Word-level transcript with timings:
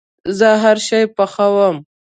زه 0.37 0.49
هرشی 0.63 1.03
پخوم 1.15 1.75